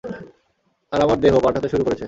[0.91, 1.99] আর তোমার দেহ,- পাল্টাতে শুরু করেছে।